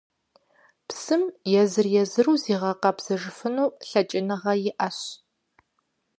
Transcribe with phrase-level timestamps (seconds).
[0.87, 1.23] Псым
[1.61, 4.99] езыр-езыру зигъэкъэбзэжыфыну лъэкӀыныгъэ иӀэщ.